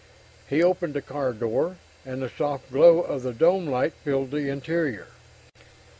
He 0.49 0.63
opened 0.63 0.95
the 0.95 1.01
car 1.03 1.31
door, 1.31 1.77
and 2.07 2.23
the 2.23 2.31
soft 2.35 2.71
glow 2.71 3.01
of 3.01 3.21
the 3.21 3.33
dome 3.33 3.67
light 3.67 3.93
filled 4.03 4.31
the 4.31 4.49
interior. 4.49 5.09